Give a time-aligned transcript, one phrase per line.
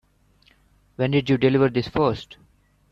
[0.95, 2.37] When did you deliver this first?